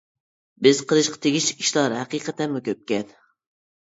[0.67, 3.13] بىز قىلىشقا تېگىشلىك ئىشلار ھەقىقەتەنمۇ كۆپكەن!